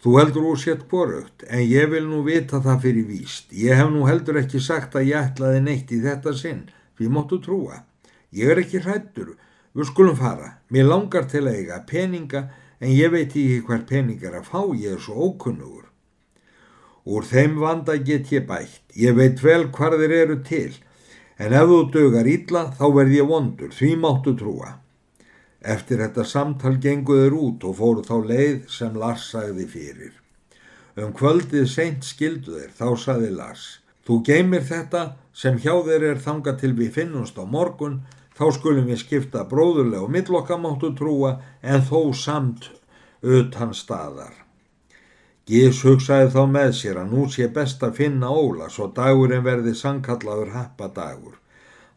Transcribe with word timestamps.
Þú 0.00 0.14
heldur 0.16 0.46
úr 0.48 0.56
sétt 0.56 0.86
borugt, 0.88 1.42
en 1.44 1.60
ég 1.60 1.90
vil 1.92 2.06
nú 2.08 2.22
vita 2.24 2.62
það 2.64 2.78
fyrir 2.86 3.04
víst. 3.04 3.50
Ég 3.52 3.76
hef 3.76 3.90
nú 3.92 4.06
heldur 4.08 4.38
ekki 4.40 4.60
sagt 4.64 4.94
að 4.96 5.10
ég 5.10 5.26
ætlaði 5.28 5.60
neitt 5.66 5.92
í 5.92 5.98
þetta 6.00 6.32
sinn, 6.38 6.62
við 6.96 7.12
móttu 7.12 7.36
trúa. 7.44 7.82
Ég 8.32 8.48
er 8.48 8.62
ekki 8.62 8.80
hrættur, 8.80 9.34
við 9.76 9.90
skulum 9.90 10.16
fara. 10.16 10.54
Mér 10.72 10.88
langar 10.88 11.28
til 11.28 11.44
að 11.44 11.58
eiga 11.58 11.82
peninga, 11.90 12.46
en 12.80 12.96
ég 12.96 13.12
veit 13.12 13.28
ekki 13.28 13.60
hver 13.68 13.84
peningar 13.90 14.40
að 14.40 14.48
fá, 14.48 14.60
ég 14.72 14.96
er 14.96 15.04
svo 15.04 15.28
ókunnugur. 15.28 15.90
Úr 17.04 17.28
þeim 17.28 17.60
vanda 17.60 17.98
get 18.00 18.32
ég 18.32 18.48
bætt, 18.48 18.80
ég 18.96 19.20
veit 19.20 19.44
vel 19.44 19.66
hvar 19.68 20.00
þeir 20.00 20.16
eru 20.22 20.38
til, 20.48 20.72
en 21.36 21.52
ef 21.52 21.68
þú 21.68 21.82
dögar 21.92 22.28
ítla 22.38 22.70
þá 22.80 22.86
verð 22.96 23.18
ég 23.18 23.28
vondur, 23.28 23.76
því 23.76 23.92
máttu 24.00 24.32
trúa. 24.32 24.78
Eftir 25.60 26.00
þetta 26.00 26.24
samtal 26.24 26.78
genguður 26.80 27.36
út 27.36 27.64
og 27.68 27.76
fóru 27.76 28.04
þá 28.06 28.16
leið 28.30 28.58
sem 28.72 28.94
Lars 28.96 29.26
sagði 29.32 29.66
fyrir. 29.68 30.14
Um 30.96 31.12
kvöldið 31.12 31.66
seint 31.68 32.04
skildu 32.04 32.56
þeir, 32.56 32.72
þá 32.72 32.88
sagði 32.96 33.30
Lars. 33.36 33.66
Þú 34.06 34.22
geymir 34.26 34.64
þetta 34.64 35.02
sem 35.36 35.58
hjá 35.60 35.74
þeir 35.84 36.06
er 36.14 36.22
þanga 36.24 36.56
til 36.60 36.72
við 36.78 36.94
finnumst 36.96 37.36
á 37.36 37.44
morgun, 37.44 38.00
þá 38.32 38.46
skulum 38.56 38.88
við 38.88 39.02
skipta 39.04 39.44
bróðurlega 39.44 40.06
og 40.06 40.14
millokkamáttu 40.16 40.94
trúa 40.96 41.36
en 41.60 41.84
þó 41.84 42.12
samt 42.16 42.70
utan 43.20 43.76
staðar. 43.76 44.32
Gís 45.44 45.82
hugsaði 45.84 46.30
þá 46.32 46.42
með 46.46 46.72
sér 46.78 46.98
að 47.02 47.12
nú 47.12 47.26
sé 47.28 47.48
best 47.52 47.84
að 47.84 47.96
finna 48.00 48.32
Óla 48.32 48.68
svo 48.72 48.88
dagurinn 48.96 49.44
verði 49.44 49.74
sangkallaður 49.76 50.52
happadagur. 50.54 51.36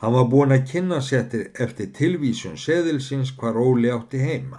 Hann 0.03 0.12
var 0.12 0.25
búin 0.27 0.52
að 0.52 0.66
kynna 0.67 0.98
settir 0.99 1.45
eftir 1.63 1.93
tilvísun 1.95 2.57
seðilsins 2.59 3.30
hvar 3.39 3.55
Óli 3.55 3.88
átti 3.88 4.20
heima. 4.20 4.57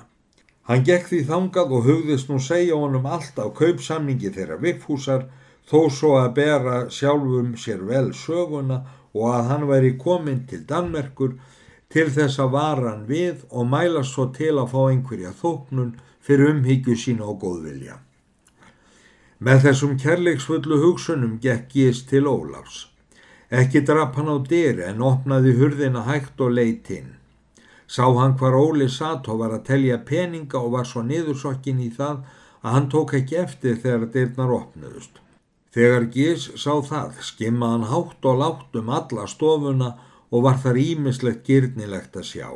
Hann 0.65 0.85
gekk 0.89 1.11
því 1.11 1.19
þangað 1.29 1.75
og 1.79 1.89
hugðist 1.89 2.31
nú 2.31 2.39
segja 2.41 2.79
honum 2.81 3.05
allt 3.05 3.37
á 3.37 3.53
kaupsamningi 3.59 4.31
þeirra 4.33 4.57
vikfúsar 4.63 5.27
þó 5.69 5.91
svo 5.93 6.15
að 6.17 6.31
bera 6.39 6.79
sjálfum 6.89 7.51
sér 7.61 7.83
vel 7.91 8.15
söguna 8.17 8.79
og 9.13 9.35
að 9.35 9.51
hann 9.51 9.67
væri 9.69 9.91
komin 10.07 10.41
til 10.49 10.63
Danmerkur 10.71 11.37
til 11.93 12.07
þess 12.17 12.41
að 12.41 12.57
vara 12.57 12.95
hann 12.95 13.05
við 13.13 13.45
og 13.51 13.69
mæla 13.75 14.07
svo 14.15 14.31
til 14.41 14.55
að 14.57 14.73
fá 14.73 14.81
einhverja 14.87 15.35
þóknun 15.43 15.93
fyrir 16.25 16.55
umhyggju 16.55 16.97
sína 17.05 17.29
og 17.29 17.45
góðvilja. 17.45 18.01
Með 19.45 19.69
þessum 19.69 19.95
kærleiksfullu 20.01 20.81
hugsunum 20.89 21.37
gekk 21.45 21.69
gíst 21.77 22.09
til 22.09 22.33
Ólafs. 22.33 22.94
Ekki 23.55 23.85
drap 23.87 24.17
hann 24.19 24.31
á 24.35 24.37
dyr 24.51 24.81
en 24.89 25.03
opnaði 25.05 25.53
hurðina 25.59 26.03
hægt 26.09 26.41
og 26.43 26.57
leitt 26.59 26.89
inn. 26.91 27.13
Sá 27.87 28.07
hann 28.19 28.35
hvar 28.41 28.57
Óli 28.59 28.89
satt 28.91 29.29
og 29.31 29.43
var 29.43 29.53
að 29.55 29.67
telja 29.69 29.99
peninga 30.09 30.59
og 30.59 30.73
var 30.75 30.89
svo 30.91 31.05
niðursokkin 31.07 31.83
í 31.85 31.91
það 31.99 32.25
að 32.65 32.75
hann 32.75 32.89
tók 32.95 33.15
ekki 33.21 33.39
eftir 33.45 33.79
þegar 33.85 34.11
dyrnar 34.17 34.55
opnuðust. 34.59 35.21
Þegar 35.75 36.09
Gís 36.17 36.49
sá 36.59 36.73
það 36.89 37.21
skimma 37.29 37.71
hann 37.75 37.89
hátt 37.93 38.27
og 38.31 38.41
látt 38.43 38.79
um 38.81 38.93
alla 38.99 39.27
stofuna 39.31 39.95
og 40.35 40.47
var 40.47 40.59
þar 40.65 40.81
ímislegt 40.83 41.47
gyrnilegt 41.47 42.17
að 42.19 42.31
sjá. 42.33 42.49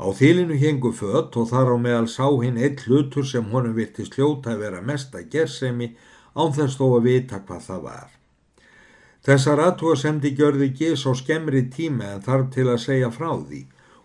Á 0.00 0.06
þýlinu 0.16 0.56
hengu 0.58 0.94
fött 0.96 1.36
og 1.36 1.50
þar 1.52 1.74
á 1.74 1.76
meðal 1.86 2.08
sá 2.08 2.26
hinn 2.42 2.58
eitt 2.58 2.86
hlutur 2.86 3.26
sem 3.26 3.50
honum 3.52 3.76
virti 3.78 4.08
sljóta 4.08 4.54
að 4.54 4.64
vera 4.64 4.80
mesta 4.80 5.22
gersemi 5.22 5.92
án 6.34 6.56
þess 6.56 6.80
þó 6.80 6.86
að 6.96 7.06
vita 7.12 7.44
hvað 7.44 7.68
það 7.68 7.86
var. 7.90 8.19
Þessar 9.26 9.60
aðtóasemdi 9.66 10.30
gjörði 10.36 10.70
gís 10.78 11.04
á 11.04 11.12
skemmri 11.12 11.66
tíma 11.74 12.14
en 12.14 12.22
þarf 12.24 12.46
til 12.54 12.68
að 12.72 12.82
segja 12.86 13.10
frá 13.12 13.30
því 13.36 13.60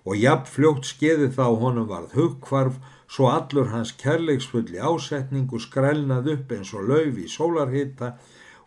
og 0.06 0.18
jafn 0.22 0.52
fljótt 0.56 0.90
skeði 0.90 1.30
þá 1.38 1.46
honum 1.62 1.88
varð 1.92 2.18
hugkvarf 2.20 2.82
svo 3.16 3.30
allur 3.32 3.72
hans 3.72 3.94
kærleiksfulli 4.02 4.82
ásetningu 4.90 5.62
skrælnað 5.62 6.32
upp 6.34 6.52
eins 6.58 6.74
og 6.76 6.90
lauf 6.90 7.22
í 7.22 7.30
sólarhitta 7.32 8.12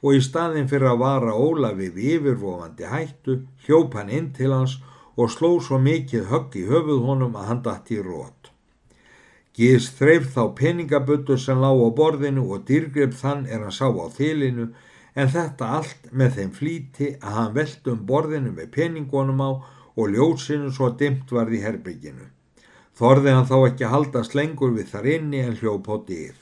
og 0.01 0.15
í 0.15 0.25
staðin 0.25 0.71
fyrir 0.71 0.93
að 0.93 1.03
vara 1.03 1.35
Ólafi 1.35 1.91
við 1.95 2.11
yfirvofandi 2.17 2.91
hættu 2.93 3.39
hljóp 3.67 3.97
hann 3.99 4.13
inn 4.19 4.33
til 4.35 4.53
hans 4.55 4.79
og 5.19 5.33
sló 5.35 5.57
svo 5.61 5.81
mikið 5.83 6.29
högg 6.33 6.59
í 6.61 6.67
höfuð 6.69 7.03
honum 7.07 7.37
að 7.37 7.49
hann 7.51 7.63
dætt 7.65 7.91
í 7.95 7.99
rót. 8.03 8.53
Gís 9.59 9.89
þreif 9.99 10.31
þá 10.35 10.43
peningabuttu 10.59 11.37
sem 11.37 11.59
lág 11.59 11.83
á 11.83 11.89
borðinu 11.99 12.45
og 12.55 12.63
dýrgrip 12.69 13.17
þann 13.19 13.47
er 13.51 13.65
hann 13.67 13.75
sá 13.75 13.91
á 13.91 14.07
þilinu 14.15 14.69
en 15.19 15.31
þetta 15.35 15.69
allt 15.79 16.11
með 16.15 16.35
þeim 16.39 16.51
flíti 16.55 17.09
að 17.19 17.37
hann 17.37 17.55
veldi 17.57 17.93
um 17.93 18.03
borðinu 18.07 18.53
með 18.55 18.69
peningunum 18.77 19.41
á 19.43 19.51
og 19.99 20.13
ljósinu 20.15 20.71
svo 20.75 20.93
dimt 21.01 21.33
varð 21.35 21.57
í 21.59 21.63
herbygginu. 21.65 22.29
Þorði 22.99 23.35
hann 23.35 23.49
þá 23.49 23.57
ekki 23.71 23.91
haldast 23.91 24.37
lengur 24.39 24.77
við 24.77 24.93
þar 24.93 25.09
inni 25.17 25.41
en 25.43 25.59
hljóp 25.59 25.91
á 25.91 25.97
dýr. 26.07 26.37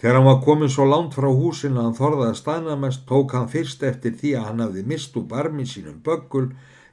Þegar 0.00 0.16
hann 0.16 0.28
var 0.30 0.40
komin 0.46 0.72
svo 0.72 0.86
langt 0.88 1.16
frá 1.16 1.28
húsinu 1.28 1.76
að 1.76 1.86
hann 1.90 1.98
þorði 1.98 2.26
að 2.30 2.40
staðnamest 2.40 3.04
tók 3.08 3.36
hann 3.36 3.52
fyrst 3.52 3.84
eftir 3.84 4.16
því 4.16 4.34
að 4.38 4.46
hann 4.48 4.64
hafði 4.64 4.86
mist 4.94 5.20
úr 5.20 5.28
barmi 5.28 5.68
sínum 5.68 6.00
böggul 6.04 6.46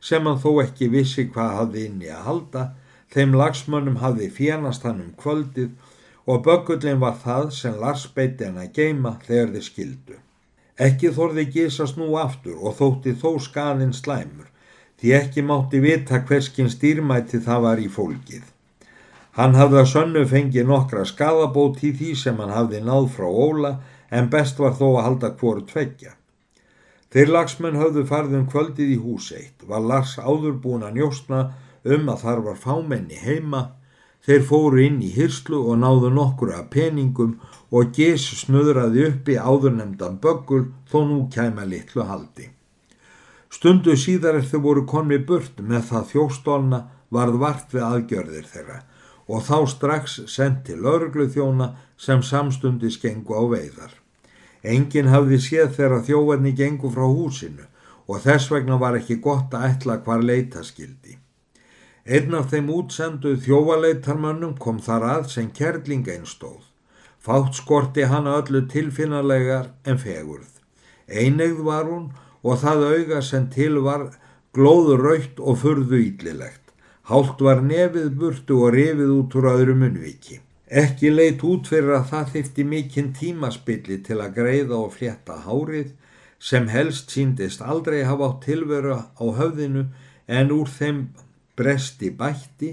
sem 0.03 0.27
hann 0.27 0.43
þó 0.43 0.51
ekki 0.65 0.91
vissi 0.91 1.29
hvað 1.31 1.55
hafði 1.61 1.87
inni 1.87 2.11
að 2.11 2.27
halda, 2.27 2.67
þeim 3.15 3.39
lagsmönnum 3.39 4.01
hafði 4.03 4.29
fjernast 4.35 4.83
hann 4.83 5.03
um 5.05 5.15
kvöldið 5.23 5.71
og 6.27 6.43
böggullin 6.43 6.99
var 6.99 7.15
það 7.23 7.51
sem 7.55 7.79
Lars 7.79 8.07
beiti 8.11 8.49
hann 8.49 8.59
að 8.59 8.73
geima 8.75 9.15
þegar 9.23 9.53
þið 9.55 9.69
skildu. 9.71 10.23
Ekki 10.77 11.09
þorði 11.13 11.47
gísast 11.53 11.97
nú 11.97 12.11
aftur 12.21 12.59
og 12.61 12.77
þótti 12.77 13.15
þó 13.17 13.39
skanin 13.41 13.95
slæmur, 13.97 14.45
því 15.01 15.13
ekki 15.21 15.45
mátti 15.45 15.81
vita 15.81 16.21
hverskinn 16.27 16.69
stýrmæti 16.69 17.41
það 17.41 17.63
var 17.65 17.81
í 17.81 17.87
fólkið. 17.89 18.43
Hann 19.37 19.57
hafði 19.57 19.81
að 19.81 19.89
sönnu 19.91 20.23
fengið 20.29 20.69
nokkra 20.69 21.03
skadabót 21.05 21.83
í 21.85 21.91
því 21.97 22.13
sem 22.17 22.37
hann 22.41 22.53
hafði 22.53 22.81
náð 22.85 23.09
frá 23.15 23.27
Óla 23.29 23.73
en 24.09 24.29
best 24.33 24.57
var 24.61 24.77
þó 24.77 24.87
að 24.95 25.03
halda 25.07 25.33
hvoru 25.41 25.65
tveggja. 25.69 26.13
Þeir 27.13 27.33
lagsmenn 27.33 27.77
hafðu 27.79 28.03
farðum 28.05 28.47
kvöldið 28.51 28.93
í 28.93 28.97
hús 29.01 29.31
eitt, 29.31 29.61
var 29.63 29.81
Lars 29.81 30.17
áður 30.19 30.57
búin 30.63 30.85
að 30.85 30.97
njóstna 30.99 31.41
um 31.85 32.09
að 32.11 32.23
þar 32.25 32.41
var 32.47 32.57
fámenni 32.61 33.19
heima, 33.21 33.61
þeir 34.27 34.43
fóru 34.43 34.81
inn 34.83 34.99
í 35.01 35.13
hyrslu 35.15 35.61
og 35.71 35.79
náðu 35.79 36.11
nokkru 36.11 36.51
að 36.57 36.67
peningum 36.73 37.37
og 37.71 37.93
gís 37.95 38.25
snuðraði 38.41 39.05
uppi 39.07 39.37
áðurnemdan 39.39 40.19
böggul 40.23 40.65
þó 40.91 40.99
nú 41.07 41.19
kæma 41.31 41.63
litlu 41.65 42.03
haldi. 42.09 42.49
Stundu 43.49 43.95
síðar 43.95 44.41
eftir 44.41 44.59
voru 44.59 44.83
konni 44.85 45.17
burt 45.29 45.61
með 45.63 45.87
það 45.91 46.09
þjóstólna 46.11 46.79
varð 47.15 47.37
vart 47.43 47.71
við 47.73 47.85
aðgjörðir 47.87 48.49
þeirra 48.51 48.81
og 49.27 49.43
þá 49.47 49.57
strax 49.71 50.17
sendt 50.31 50.65
til 50.67 50.81
örglu 50.87 51.27
þjóna 51.31 51.69
sem 51.99 52.23
samstundi 52.23 52.91
skengu 52.91 53.35
á 53.35 53.43
veiðar. 53.47 53.93
Engin 54.63 55.11
hafði 55.11 55.39
séð 55.43 55.71
þeirra 55.77 56.01
þjóðarni 56.03 56.51
gengu 56.55 56.91
frá 56.91 57.05
húsinu 57.07 57.67
og 58.07 58.19
þess 58.23 58.51
vegna 58.51 58.79
var 58.79 58.99
ekki 58.99 59.19
gott 59.23 59.55
að 59.55 59.69
ætla 59.71 59.99
hvar 60.03 60.23
leita 60.23 60.63
skildi. 60.63 61.15
Einn 62.07 62.35
af 62.39 62.53
þeim 62.53 62.69
útsendu 62.71 63.33
þjóvaleitarmönnum 63.43 64.53
kom 64.63 64.77
þar 64.79 65.05
að 65.11 65.25
sem 65.33 65.49
kerling 65.51 66.07
einstóð. 66.07 66.61
Fátt 67.19 67.57
skorti 67.59 68.05
hana 68.07 68.37
öllu 68.39 68.61
tilfinnarlegar 68.71 69.73
en 69.83 69.99
fegurð. 69.99 70.53
Einegð 71.11 71.59
var 71.67 71.89
hún 71.89 72.05
og 72.47 72.61
það 72.63 72.85
auga 72.93 73.19
sem 73.21 73.49
til 73.51 73.81
var 73.83 74.07
glóður 74.55 75.03
raukt 75.03 75.43
og 75.43 75.59
furðu 75.65 75.99
íllilegt. 76.05 76.63
Hált 77.11 77.43
var 77.43 77.59
nefið 77.63 78.15
burtu 78.21 78.61
og 78.63 78.73
rifið 78.77 79.11
út 79.17 79.35
úr 79.39 79.51
öðru 79.51 79.75
munviki. 79.83 80.39
Ekki 80.67 81.11
leitt 81.11 81.43
út 81.43 81.67
fyrir 81.67 81.93
að 81.99 82.09
það 82.13 82.33
þyrfti 82.33 82.67
mikinn 82.71 83.13
tímaspilli 83.19 83.99
til 84.07 84.21
að 84.23 84.33
greiða 84.39 84.79
og 84.79 84.95
flétta 84.95 85.37
hárið 85.43 85.93
sem 86.39 86.67
helst 86.71 87.11
síndist 87.11 87.63
aldrei 87.63 88.01
hafa 88.07 88.31
átt 88.31 88.43
tilveru 88.47 88.95
á 88.95 89.25
höfðinu 89.39 89.87
en 90.27 90.51
úr 90.55 90.71
þeim 90.71 91.07
bresti 91.57 92.11
bætti 92.19 92.71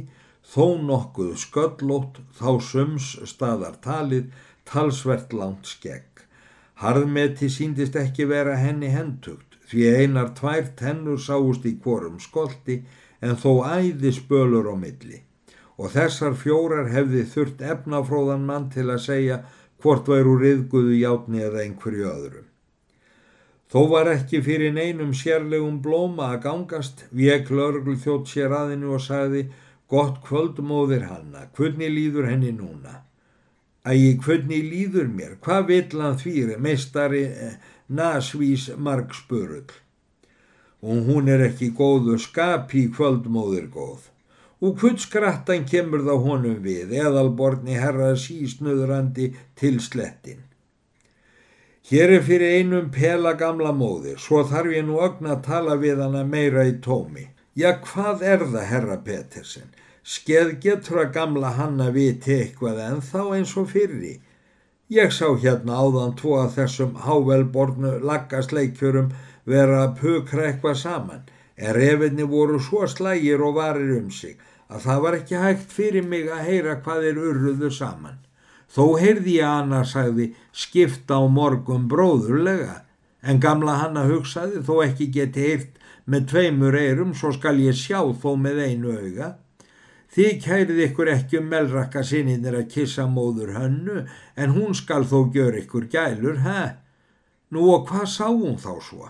þó 0.54 0.66
nokkuð 0.88 1.34
sköllótt 1.44 2.20
þá 2.38 2.50
sums 2.70 3.10
staðar 3.30 3.78
talið 3.84 4.30
talsvert 4.68 5.32
langt 5.32 5.68
skegg. 5.68 6.24
Harðmeti 6.82 7.48
síndist 7.52 7.96
ekki 7.96 8.26
vera 8.28 8.56
henni 8.60 8.90
hendugt 8.92 9.58
því 9.70 9.84
einar 10.00 10.32
tvær 10.38 10.72
tennur 10.78 11.20
sáust 11.26 11.64
í 11.68 11.76
kvorum 11.80 12.18
skolti 12.20 12.82
en 13.24 13.38
þó 13.40 13.64
æði 13.64 14.12
spölur 14.12 14.68
á 14.68 14.74
milli 14.76 15.22
og 15.78 15.90
þessar 15.94 16.34
fjórar 16.38 16.90
hefði 16.92 17.24
þurft 17.34 17.62
efnafróðan 17.74 18.44
mann 18.46 18.68
til 18.74 18.86
að 18.90 19.04
segja 19.06 19.38
hvort 19.82 20.08
væru 20.08 20.36
riðguðu 20.40 20.98
játni 21.00 21.42
eða 21.44 21.64
einhverju 21.64 22.10
öðrum. 22.10 22.50
Þó 23.74 23.80
var 23.90 24.06
ekki 24.06 24.38
fyrir 24.46 24.70
neinum 24.70 25.10
sérlegum 25.18 25.80
blóma 25.82 26.28
að 26.36 26.44
gangast, 26.44 27.00
vek 27.10 27.48
lörgl 27.50 27.96
þjótt 27.98 28.30
sér 28.30 28.54
aðinu 28.54 28.92
og 28.94 29.02
sagði 29.02 29.48
Gott 29.90 30.20
kvöld 30.22 30.60
móðir 30.62 31.08
hanna, 31.08 31.48
hvernig 31.58 31.90
líður 31.90 32.28
henni 32.30 32.52
núna? 32.54 33.00
Ægi, 33.82 34.12
hvernig 34.22 34.62
líður 34.70 35.10
mér? 35.10 35.34
Hvað 35.42 35.66
vill 35.72 36.04
hann 36.04 36.20
þvýri, 36.22 36.60
meistari 36.62 37.24
eh, 37.26 37.58
nasvís 37.90 38.70
margspörull? 38.78 39.74
Og 40.86 41.10
hún 41.10 41.34
er 41.34 41.42
ekki 41.50 41.72
góðu 41.74 42.14
skapi 42.22 42.86
kvöld 42.94 43.26
móðir 43.26 43.66
góð. 43.74 44.06
og 44.64 44.78
hvudskrattan 44.80 45.66
kemur 45.68 46.06
þá 46.06 46.14
honum 46.24 46.60
við, 46.64 46.94
eðalborni 46.96 47.74
herrað 47.76 48.16
sísnöðurandi 48.22 49.32
til 49.58 49.76
slettin. 49.82 50.40
Hér 51.84 52.10
er 52.16 52.22
fyrir 52.24 52.54
einum 52.62 52.86
pela 52.88 53.34
gamla 53.36 53.70
móðir, 53.76 54.16
svo 54.16 54.38
þarf 54.48 54.72
ég 54.72 54.86
nú 54.88 55.02
ögn 55.04 55.26
að 55.28 55.42
tala 55.44 55.74
við 55.82 55.98
hana 56.00 56.22
meira 56.24 56.62
í 56.64 56.78
tómi. 56.86 57.26
Já, 57.60 57.74
hvað 57.84 58.22
er 58.24 58.44
það, 58.46 58.64
herra 58.70 58.96
Petersen? 59.04 59.66
Skeð 60.00 60.54
getur 60.62 61.02
að 61.02 61.12
gamla 61.18 61.50
hanna 61.58 61.90
viti 61.92 62.38
eitthvað 62.38 62.80
en 62.86 63.04
þá 63.04 63.20
eins 63.36 63.52
og 63.60 63.68
fyrri. 63.74 64.14
Ég 64.96 65.12
sá 65.12 65.28
hérna 65.44 65.76
áðan 65.84 66.16
tvo 66.16 66.38
að 66.40 66.56
þessum 66.56 66.96
hávelbornu 67.04 67.98
laggasleikjörum 68.00 69.12
vera 69.44 69.84
að 69.84 69.96
pukra 70.00 70.48
eitthvað 70.48 70.80
saman, 70.86 71.22
en 71.60 71.76
refinni 71.76 72.24
voru 72.24 72.64
svo 72.64 72.88
slægir 72.88 73.44
og 73.44 73.58
varir 73.60 73.92
um 74.00 74.08
sig 74.08 74.40
að 74.72 74.86
það 74.88 75.04
var 75.04 75.18
ekki 75.20 75.40
hægt 75.44 75.80
fyrir 75.80 76.08
mig 76.08 76.32
að 76.32 76.46
heyra 76.48 76.80
hvað 76.80 77.10
er 77.10 77.26
urruðu 77.28 77.70
saman. 77.70 78.24
Þó 78.74 78.98
heyrði 78.98 79.36
ég 79.38 79.46
annars 79.46 79.92
sagði 79.94 80.32
skipta 80.50 81.20
á 81.22 81.24
morgum 81.30 81.86
bróðurlega, 81.90 82.80
en 83.22 83.38
gamla 83.40 83.78
hanna 83.84 84.02
hugsaði 84.08 84.64
þó 84.66 84.74
ekki 84.88 85.06
geti 85.14 85.46
heyrt 85.46 85.80
með 86.10 86.26
tveimur 86.32 86.76
eirum 86.76 87.14
svo 87.14 87.30
skal 87.36 87.56
ég 87.62 87.78
sjá 87.78 88.00
þó 88.02 88.34
með 88.36 88.60
einu 88.66 88.96
auga. 88.98 89.30
Þið 90.14 90.34
kærið 90.44 90.80
ykkur 90.88 91.10
ekki 91.10 91.40
um 91.40 91.48
melrakka 91.50 92.02
sinninir 92.06 92.58
að 92.58 92.68
kissa 92.74 93.06
móður 93.10 93.54
hönnu 93.56 94.04
en 94.38 94.54
hún 94.58 94.74
skal 94.78 95.02
þó 95.10 95.30
gjör 95.34 95.58
ykkur 95.62 95.88
gælur, 95.90 96.42
hæ? 96.44 96.78
Nú 97.54 97.70
og 97.74 97.88
hvað 97.88 98.06
sá 98.10 98.26
hún 98.26 98.58
þá 98.58 98.72
svo? 98.82 99.08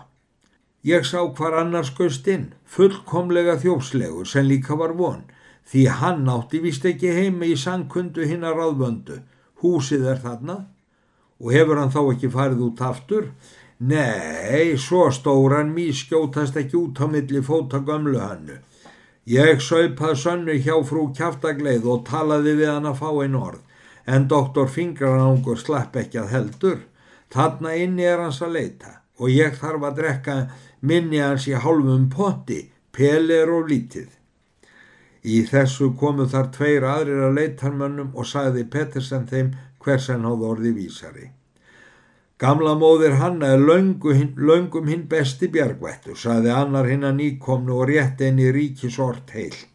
Ég 0.85 1.05
sá 1.09 1.19
hvar 1.25 1.57
annars 1.57 1.89
göst 1.97 2.27
inn, 2.29 2.51
fullkomlega 2.69 3.57
þjófslegur 3.61 4.27
sem 4.29 4.45
líka 4.45 4.77
var 4.77 4.93
von, 4.97 5.23
því 5.65 5.85
hann 6.01 6.29
átti 6.29 6.61
vist 6.61 6.85
ekki 6.85 7.13
heima 7.13 7.49
í 7.49 7.55
sangkundu 7.57 8.25
hinn 8.29 8.45
að 8.45 8.59
ráðvöndu, 8.59 9.17
húsið 9.65 10.07
er 10.13 10.23
þarna 10.23 10.57
og 11.41 11.51
hefur 11.51 11.81
hann 11.81 11.93
þá 11.93 12.01
ekki 12.13 12.31
farið 12.31 12.65
út 12.69 12.83
aftur? 12.85 13.29
Nei, 13.77 14.77
svo 14.79 15.09
stóran 15.11 15.73
mý 15.75 15.89
skjótast 15.91 16.55
ekki 16.61 16.77
út 16.79 17.01
á 17.03 17.05
milli 17.11 17.41
fóta 17.43 17.81
gömlu 17.83 18.21
hannu. 18.23 18.61
Ég 19.27 19.59
saupað 19.59 20.19
sönnu 20.21 20.55
hjá 20.63 20.77
frú 20.87 21.09
kjáftagleið 21.17 21.87
og 21.91 22.05
talaði 22.07 22.53
við 22.61 22.71
hann 22.71 22.87
að 22.87 22.99
fá 23.01 23.09
einn 23.23 23.35
orð, 23.35 23.63
en 24.05 24.27
doktor 24.31 24.69
Fingrarangur 24.71 25.59
slapp 25.59 25.97
ekki 25.97 26.21
að 26.21 26.31
heldur. 26.35 26.77
Þarna 27.33 27.73
inni 27.81 28.05
er 28.07 28.21
hans 28.21 28.39
að 28.45 28.55
leita 28.59 29.01
og 29.19 29.31
ég 29.33 29.57
þarf 29.59 29.83
að 29.89 29.97
drekka 29.99 30.35
minni 30.85 31.19
hans 31.19 31.47
í 31.49 31.55
hálfum 31.57 32.07
potti, 32.13 32.61
pelir 32.95 33.51
og 33.51 33.67
lítið. 33.71 34.07
Í 35.25 35.39
þessu 35.49 35.89
komu 35.97 36.27
þar 36.29 36.51
tveir 36.53 36.83
aðrir 36.85 37.23
að 37.27 37.39
leitarmönnum 37.39 38.11
og 38.13 38.27
sagði 38.29 38.67
Pettersen 38.69 39.25
þeim 39.31 39.55
hversen 39.81 40.27
hóð 40.27 40.43
orði 40.51 40.73
vísari. 40.75 41.31
Gamla 42.37 42.73
móðir 42.75 43.15
hanna 43.21 43.53
er 43.55 43.63
löngum 43.63 44.89
hinn 44.91 45.05
besti 45.09 45.47
bjargvættu, 45.47 46.17
saði 46.19 46.51
annar 46.51 46.89
hinn 46.91 47.07
að 47.07 47.17
nýkomnu 47.21 47.77
og 47.79 47.87
rétt 47.89 48.21
enni 48.27 48.51
ríkisort 48.51 49.31
heilt. 49.33 49.71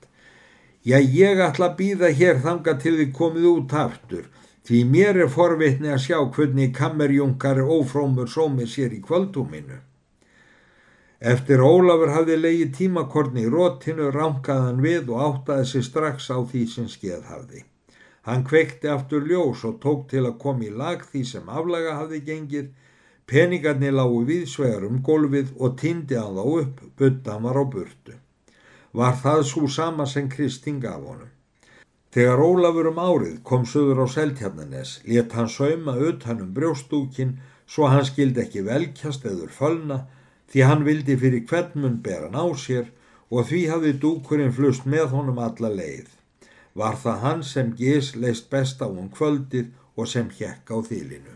Já, 0.85 0.99
ég 1.01 1.41
ætla 1.41 1.71
að 1.71 1.77
býða 1.81 2.11
hér 2.21 2.43
þanga 2.45 2.77
til 2.83 2.95
þið 3.01 3.13
komið 3.17 3.49
út 3.51 3.75
aftur, 3.85 4.29
því 4.69 4.85
mér 4.93 5.23
er 5.25 5.33
forvitni 5.33 5.91
að 5.93 6.05
sjá 6.07 6.19
hvernig 6.37 6.75
kammerjunkar 6.77 7.63
ófrómur 7.65 8.29
sómið 8.29 8.71
sér 8.75 8.95
í 8.97 9.01
kvöldúminu. 9.09 9.81
Eftir 11.21 11.61
Ólafur 11.61 12.15
hafði 12.15 12.37
leiði 12.39 12.67
tímakorni 12.73 13.43
í 13.45 13.49
rótinu, 13.53 14.07
ránkaðan 14.15 14.79
við 14.81 15.11
og 15.13 15.19
áttaði 15.21 15.67
sig 15.69 15.83
strax 15.85 16.31
á 16.33 16.41
því 16.41 16.61
sem 16.75 16.87
skeið 16.89 17.27
hafði. 17.29 17.65
Hann 18.25 18.45
kveikti 18.49 18.89
aftur 18.89 19.27
ljós 19.29 19.67
og 19.69 19.75
tók 19.83 20.07
til 20.09 20.23
að 20.25 20.39
koma 20.41 20.65
í 20.65 20.71
lag 20.73 21.03
því 21.05 21.25
sem 21.29 21.51
aflaga 21.53 21.99
hafði 21.99 22.21
gengið, 22.25 22.71
peningarnir 23.29 23.93
lágu 23.93 24.23
viðsvegar 24.31 24.87
um 24.89 25.03
gólfið 25.05 25.51
og 25.59 25.75
týndi 25.83 26.17
hann 26.17 26.39
þá 26.41 26.47
upp, 26.63 26.81
buttan 26.97 27.45
var 27.45 27.61
á 27.61 27.65
burtu. 27.75 28.17
Var 28.97 29.19
það 29.21 29.43
svo 29.51 29.69
sama 29.69 30.07
sem 30.09 30.31
Kristín 30.33 30.79
gaf 30.81 31.05
honum. 31.05 31.29
Þegar 32.17 32.41
Ólafur 32.47 32.89
um 32.95 33.03
árið 33.03 33.35
kom 33.45 33.69
söður 33.69 34.01
á 34.03 34.07
Seltjarnanes, 34.09 34.95
let 35.05 35.37
hann 35.37 35.53
sauma 35.53 35.99
utan 36.01 36.41
um 36.47 36.57
brjóstúkin 36.57 37.37
svo 37.69 37.93
hann 37.93 38.09
skildi 38.09 38.41
ekki 38.47 38.65
velkjast 38.65 39.29
eður 39.29 39.53
fölna 39.53 40.01
því 40.51 40.65
hann 40.69 40.87
vildi 40.87 41.17
fyrir 41.17 41.47
hvern 41.51 41.77
mun 41.83 42.01
bera 42.07 42.31
ná 42.31 42.45
sér 42.65 42.89
og 43.31 43.47
því 43.51 43.67
hafði 43.73 43.93
dúkurinn 44.05 44.57
flust 44.57 44.87
með 44.87 45.13
honum 45.15 45.39
alla 45.39 45.71
leið 45.81 46.09
var 46.75 46.97
það 47.03 47.23
hann 47.25 47.43
sem 47.45 47.73
gís 47.77 48.15
leist 48.17 48.51
best 48.51 48.83
á 48.85 48.89
um 48.89 49.09
kvöldið 49.17 49.71
og 49.97 50.09
sem 50.09 50.29
hjekk 50.31 50.71
á 50.71 50.77
þýlinu. 50.89 51.35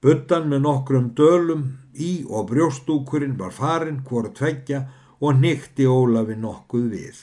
Buttan 0.00 0.48
með 0.48 0.64
nokkrum 0.64 1.10
dölum 1.16 1.66
í 1.94 2.24
og 2.28 2.48
brjóstúkurinn 2.50 3.36
var 3.40 3.52
farin 3.52 4.00
hvort 4.08 4.34
tveggja 4.38 4.86
og 5.20 5.36
nýtti 5.42 5.84
Ólafi 5.84 6.38
nokkuð 6.40 6.88
við. 6.94 7.18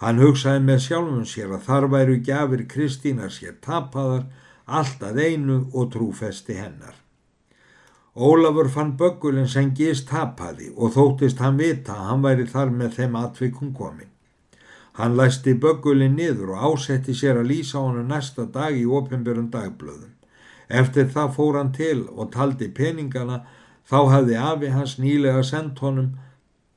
Hann 0.00 0.20
hugsaði 0.22 0.64
með 0.64 0.80
sjálfum 0.86 1.28
sér 1.28 1.52
að 1.56 1.66
þar 1.68 1.88
væru 1.92 2.18
gafir 2.24 2.64
Kristínar 2.72 3.32
sér 3.32 3.60
tapaðar, 3.60 4.24
alltaf 4.64 5.16
einu 5.16 5.66
og 5.72 5.92
trúfesti 5.92 6.56
hennar. 6.56 7.03
Ólafur 8.14 8.68
fann 8.70 8.92
böggulinn 8.96 9.48
sem 9.50 9.72
gist 9.74 10.04
tapaði 10.06 10.68
og 10.76 10.92
þóttist 10.94 11.40
hann 11.42 11.56
vita 11.58 11.96
að 11.96 12.04
hann 12.08 12.20
væri 12.22 12.44
þar 12.46 12.68
með 12.70 12.92
þeim 12.98 13.16
atvikum 13.18 13.72
komin. 13.74 14.10
Hann 14.94 15.16
læsti 15.18 15.56
böggulinn 15.58 16.14
niður 16.14 16.52
og 16.54 16.66
ásetti 16.68 17.14
sér 17.18 17.40
að 17.40 17.48
lýsa 17.50 17.80
honum 17.82 18.06
næsta 18.06 18.44
dag 18.46 18.76
í 18.78 18.84
ofinbjörn 18.86 19.48
dagblöðum. 19.50 20.12
Eftir 20.68 21.10
það 21.10 21.32
fór 21.34 21.58
hann 21.58 21.72
til 21.74 22.04
og 22.14 22.30
taldi 22.36 22.68
peningana, 22.70 23.40
þá 23.82 23.98
hafði 24.12 24.38
afi 24.38 24.70
hans 24.76 24.94
nýlega 25.02 25.42
sendt 25.42 25.82
honum. 25.82 26.14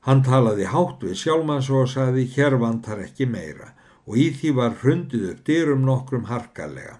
Hann 0.02 0.24
talaði 0.26 0.66
hátt 0.72 1.06
við 1.06 1.14
sjálfmanns 1.22 1.70
og 1.70 1.86
saði 1.94 2.26
hér 2.34 2.58
vantar 2.58 2.98
ekki 3.04 3.30
meira 3.30 3.76
og 4.08 4.18
í 4.18 4.32
því 4.34 4.50
var 4.56 4.74
hrundið 4.82 5.30
upp 5.30 5.46
dyrum 5.46 5.86
nokkrum 5.86 6.26
harkalega. 6.32 6.98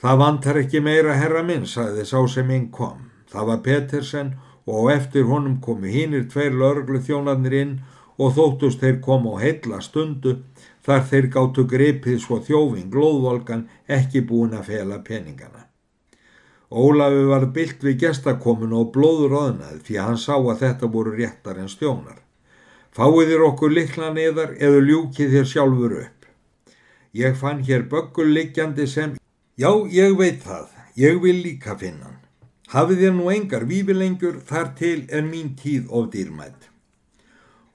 Það 0.00 0.18
vantar 0.24 0.62
ekki 0.62 0.80
meira 0.80 1.12
herra 1.18 1.42
minn, 1.42 1.66
saði 1.66 2.08
sá 2.08 2.22
sem 2.30 2.50
inn 2.54 2.70
kom. 2.72 3.08
Það 3.32 3.50
var 3.50 3.62
Petersen 3.66 4.34
og 4.68 4.90
eftir 4.92 5.28
honum 5.28 5.60
komu 5.64 5.88
hinnir 5.92 6.26
tveir 6.32 6.56
lörglu 6.56 7.00
þjónarnir 7.04 7.56
inn 7.60 7.78
og 8.18 8.34
þóttust 8.36 8.82
þeir 8.82 9.00
koma 9.04 9.36
á 9.38 9.42
heilla 9.44 9.80
stundu 9.84 10.38
þar 10.84 11.06
þeir 11.10 11.30
gáttu 11.34 11.64
gripið 11.68 12.20
svo 12.24 12.40
þjófin 12.44 12.90
glóðvolgan 12.92 13.66
ekki 13.98 14.24
búin 14.28 14.56
að 14.56 14.70
fela 14.72 15.00
peningana. 15.04 15.64
Ólafi 16.68 17.24
var 17.30 17.46
byllt 17.56 17.84
við 17.84 18.00
gestakomun 18.02 18.74
og 18.76 18.90
blóður 18.92 19.36
öðnað 19.42 19.78
því 19.86 19.98
að 19.98 20.08
hann 20.08 20.20
sá 20.20 20.34
að 20.36 20.64
þetta 20.64 20.90
voru 20.96 21.14
réttar 21.16 21.60
en 21.62 21.70
stjónar. 21.72 22.18
Fáið 22.92 23.32
þér 23.32 23.44
okkur 23.46 23.72
likla 23.72 24.12
neðar 24.12 24.54
eða 24.58 24.84
ljúkið 24.84 25.34
þér 25.36 25.48
sjálfur 25.52 25.96
upp. 26.02 26.28
Ég 27.16 27.36
fann 27.40 27.64
hér 27.64 27.88
böggul 27.88 28.28
likjandi 28.34 28.86
sem, 28.86 29.16
já 29.56 29.70
ég 29.92 30.16
veit 30.18 30.42
það, 30.44 30.68
ég 30.96 31.20
vil 31.22 31.38
líka 31.40 31.76
finna 31.78 32.10
hann. 32.10 32.17
Hafið 32.68 32.98
þér 33.00 33.14
nú 33.16 33.30
engar 33.32 33.64
vífilengjur 33.64 34.42
þar 34.48 34.74
til 34.76 34.98
en 35.08 35.30
mín 35.30 35.54
tíð 35.56 35.86
of 35.88 36.10
dýrmætt. 36.12 36.66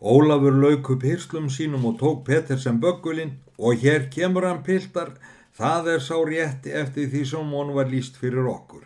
Ólafur 0.03 0.53
lauk 0.53 0.91
upp 0.93 1.05
hyrslum 1.07 1.47
sínum 1.49 1.87
og 1.89 1.95
tók 1.97 2.21
Petter 2.27 2.59
sem 2.61 2.77
böggulinn 2.77 3.31
og 3.57 3.81
hér 3.81 4.05
kemur 4.13 4.45
hann 4.45 4.61
piltar, 4.67 5.15
það 5.57 5.89
er 5.95 6.05
sá 6.09 6.13
rétti 6.29 6.75
eftir 6.83 7.09
því 7.09 7.23
sem 7.31 7.57
hann 7.57 7.73
var 7.73 7.89
líst 7.89 8.21
fyrir 8.21 8.45
okkur. 8.53 8.85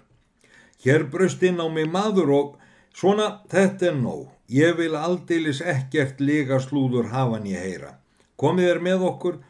Hér 0.86 1.10
bröst 1.12 1.44
inn 1.44 1.60
á 1.60 1.68
mig 1.68 1.92
maður 1.92 2.32
og 2.40 2.58
svona 2.96 3.28
þetta 3.52 3.92
er 3.92 4.00
nóg, 4.00 4.28
ég 4.48 4.80
vil 4.80 4.96
aldeilis 4.96 5.60
ekkert 5.60 6.24
lega 6.24 6.62
slúður 6.64 7.12
hafan 7.12 7.52
ég 7.52 7.68
heyra. 7.68 7.98
Komið 8.40 8.72
er 8.78 8.80
með 8.80 9.04
okkur, 9.12 9.42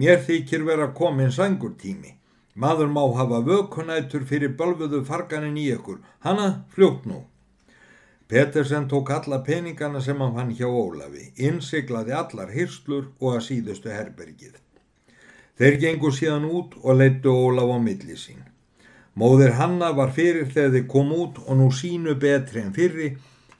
mér 0.00 0.24
þykir 0.24 0.64
vera 0.64 0.94
komin 0.96 1.28
sangur 1.28 1.76
tími. 1.76 2.16
Maður 2.56 2.88
má 2.88 3.02
hafa 3.18 3.42
vökunætur 3.44 4.24
fyrir 4.24 4.54
bölfuðu 4.56 5.02
farganin 5.04 5.58
í 5.60 5.66
ykkur, 5.76 5.98
hanna 6.24 6.64
fljótt 6.72 7.04
nú. 7.04 7.22
Petersen 8.28 8.88
tók 8.88 9.10
alla 9.10 9.38
peningana 9.44 10.00
sem 10.00 10.20
hann 10.20 10.34
fann 10.34 10.54
hjá 10.56 10.66
Ólafi, 10.66 11.28
innsiglaði 11.36 12.16
allar 12.16 12.48
hyrslur 12.50 13.10
og 13.20 13.36
að 13.36 13.44
síðustu 13.48 13.92
herbergið. 13.92 14.56
Þeir 15.60 15.76
gengu 15.84 16.10
síðan 16.12 16.48
út 16.48 16.74
og 16.82 16.98
leittu 16.98 17.30
Ólaf 17.30 17.70
á 17.70 17.78
milli 17.80 18.16
sín. 18.18 18.40
Móðir 19.16 19.54
Hanna 19.60 19.92
var 19.96 20.10
fyrir 20.16 20.48
þegar 20.48 20.72
þeir 20.74 20.88
kom 20.92 21.12
út 21.16 21.38
og 21.44 21.60
nú 21.60 21.68
sínu 21.72 22.16
betri 22.20 22.64
en 22.64 22.74
fyrri 22.76 23.12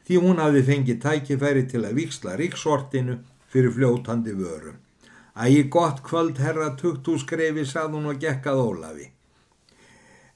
því 0.09 0.19
hún 0.25 0.43
hafi 0.43 0.65
fengið 0.67 1.01
tækifæri 1.05 1.63
til 1.71 1.85
að 1.85 2.01
viksla 2.01 2.35
ríksortinu 2.41 3.21
fyrir 3.53 3.73
fljótandi 3.77 4.35
vöru. 4.37 4.75
Ægi 5.37 5.69
gott 5.69 6.01
kvöld 6.03 6.39
herra 6.41 6.71
tugt 6.81 7.09
úr 7.13 7.19
skrefi 7.21 7.67
sað 7.69 7.93
hún 7.99 8.09
og 8.13 8.21
gekkað 8.23 8.63
Ólafi. 8.63 9.11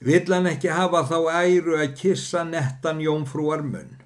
Vill 0.04 0.33
hann 0.33 0.49
ekki 0.50 0.69
hafa 0.73 1.00
þá 1.09 1.19
æru 1.40 1.78
að 1.80 1.95
kissa 1.97 2.42
nettan 2.45 3.00
jómfrúar 3.00 3.64
munn. 3.64 3.97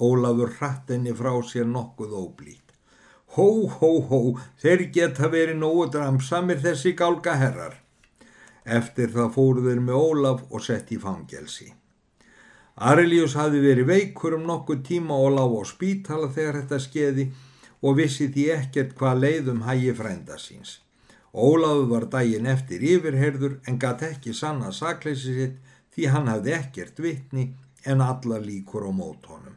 Ólafur 0.00 0.54
hratt 0.58 0.92
henni 0.92 1.12
frá 1.16 1.34
sér 1.44 1.68
nokkuð 1.68 2.14
óblít. 2.22 2.72
Hó, 3.36 3.68
hó, 3.68 3.90
hó, 4.08 4.20
þeir 4.62 4.86
geta 4.94 5.28
verið 5.28 5.60
nógu 5.60 5.88
dramsamir 5.92 6.62
þessi 6.64 6.94
gálga 6.96 7.34
herrar. 7.36 7.74
Eftir 8.64 9.12
það 9.12 9.34
fóruður 9.36 9.82
með 9.84 10.00
Ólaf 10.00 10.46
og 10.48 10.64
sett 10.64 10.92
í 10.92 11.00
fangelsi. 11.02 11.68
Arilius 12.78 13.34
hafi 13.36 13.60
verið 13.60 13.88
veikur 13.90 14.38
um 14.38 14.46
nokkuð 14.48 14.84
tíma 14.86 15.16
og 15.18 15.34
lág 15.36 15.56
á 15.60 15.62
spítala 15.66 16.28
þegar 16.32 16.60
þetta 16.62 16.80
skeiði 16.84 17.28
og 17.82 17.98
vissi 18.00 18.28
því 18.34 18.44
ekkert 18.56 18.94
hvað 18.98 19.22
leiðum 19.24 19.64
hægi 19.68 19.94
frænda 19.98 20.38
síns. 20.42 20.78
Ólafur 21.32 21.86
var 21.92 22.08
daginn 22.10 22.48
eftir 22.50 22.82
yfirherður 22.82 23.58
en 23.68 23.78
gatt 23.78 24.02
ekki 24.02 24.34
sanna 24.34 24.72
sakleysi 24.72 25.34
sitt 25.38 25.74
því 25.94 26.10
hann 26.14 26.30
hafði 26.32 26.54
ekkert 26.56 27.02
vitni 27.04 27.50
en 27.84 28.02
alla 28.02 28.38
líkur 28.42 28.88
á 28.88 28.92
mót 28.92 29.28
honum. 29.30 29.54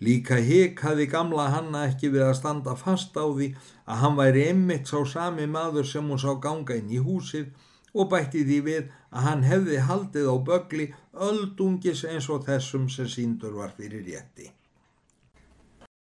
Líka 0.00 0.36
hik 0.48 0.82
hafði 0.84 1.06
gamla 1.12 1.46
hanna 1.54 1.86
ekki 1.90 2.10
við 2.12 2.26
að 2.26 2.34
standa 2.40 2.74
fast 2.76 3.16
á 3.16 3.24
því 3.24 3.48
að 3.86 4.02
hann 4.02 4.18
væri 4.18 4.42
emmitt 4.50 4.90
sá 4.90 4.98
sami 5.08 5.46
maður 5.48 5.88
sem 5.88 6.10
hún 6.10 6.20
sá 6.20 6.34
ganga 6.46 6.76
inn 6.76 6.92
í 6.92 7.00
húsið 7.00 7.48
og 7.96 8.10
bætti 8.12 8.44
því 8.44 8.58
við 8.68 8.90
að 9.16 9.26
hann 9.28 9.46
hefði 9.48 9.80
haldið 9.88 10.28
á 10.28 10.36
bögli 10.50 10.86
öldungis 11.28 12.04
eins 12.04 12.28
og 12.28 12.44
þessum 12.44 12.90
sem 12.92 13.08
síndur 13.08 13.56
var 13.56 13.72
fyrir 13.78 14.04
rétti. 14.04 14.50